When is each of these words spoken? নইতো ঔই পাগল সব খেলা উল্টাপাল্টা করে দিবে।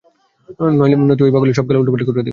নইতো 0.79 1.23
ঔই 1.25 1.31
পাগল 1.35 1.49
সব 1.51 1.65
খেলা 1.67 1.79
উল্টাপাল্টা 1.79 2.05
করে 2.07 2.17
দিবে। 2.17 2.29